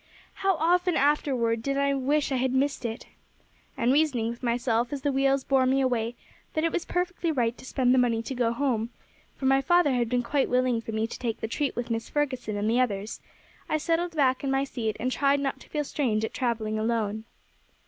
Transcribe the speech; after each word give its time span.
How 0.41 0.55
often 0.55 0.95
afterward 0.97 1.61
did 1.61 1.77
I 1.77 1.93
wish 1.93 2.31
I 2.31 2.37
had 2.37 2.53
missed 2.55 2.85
it! 2.85 3.05
And 3.77 3.93
reasoning 3.93 4.29
within 4.31 4.47
myself 4.49 4.91
as 4.91 5.03
the 5.03 5.11
wheels 5.11 5.43
bore 5.43 5.67
me 5.67 5.79
away, 5.79 6.15
that 6.55 6.63
it 6.63 6.71
was 6.71 6.85
perfectly 6.85 7.31
right 7.31 7.55
to 7.59 7.65
spend 7.65 7.93
the 7.93 7.99
money 7.99 8.23
to 8.23 8.33
go 8.33 8.51
home, 8.51 8.89
for 9.35 9.45
my 9.45 9.61
father 9.61 9.91
had 9.91 10.09
been 10.09 10.23
quite 10.23 10.49
willing 10.49 10.81
for 10.81 10.91
me 10.91 11.05
to 11.05 11.19
take 11.19 11.39
the 11.39 11.47
treat 11.47 11.75
with 11.75 11.89
Mrs. 11.89 12.09
Ferguson 12.09 12.57
and 12.57 12.67
the 12.67 12.79
others, 12.81 13.19
I 13.69 13.77
settled 13.77 14.15
back 14.15 14.43
in 14.43 14.49
my 14.49 14.63
seat, 14.63 14.97
and 14.99 15.11
tried 15.11 15.39
not 15.39 15.59
to 15.59 15.69
feel 15.69 15.83
strange 15.83 16.25
at 16.25 16.33
travelling 16.33 16.79
alone." 16.79 17.25